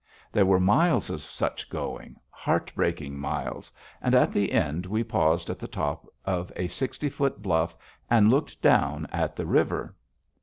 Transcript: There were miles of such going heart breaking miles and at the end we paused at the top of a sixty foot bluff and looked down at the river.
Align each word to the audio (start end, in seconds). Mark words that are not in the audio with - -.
There 0.31 0.47
were 0.47 0.59
miles 0.59 1.11
of 1.11 1.21
such 1.21 1.69
going 1.69 2.15
heart 2.31 2.71
breaking 2.73 3.19
miles 3.19 3.71
and 4.01 4.15
at 4.15 4.31
the 4.31 4.51
end 4.51 4.87
we 4.87 5.03
paused 5.03 5.47
at 5.51 5.59
the 5.59 5.67
top 5.67 6.07
of 6.25 6.51
a 6.55 6.67
sixty 6.69 7.07
foot 7.07 7.43
bluff 7.43 7.75
and 8.09 8.31
looked 8.31 8.63
down 8.63 9.05
at 9.11 9.35
the 9.35 9.45
river. 9.45 9.93